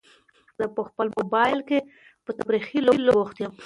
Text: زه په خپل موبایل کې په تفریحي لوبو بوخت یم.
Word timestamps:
زه 0.57 0.65
په 0.75 0.81
خپل 0.87 1.07
موبایل 1.19 1.59
کې 1.69 1.79
په 2.25 2.31
تفریحي 2.37 2.79
لوبو 2.83 3.03
بوخت 3.15 3.37
یم. 3.39 3.53